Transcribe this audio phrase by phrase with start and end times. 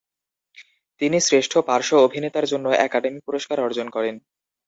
[1.01, 4.15] তিনি শ্রেষ্ঠ পার্শ্ব অভিনেতার জন্য একাডেমি পুরস্কার অর্জন করেন।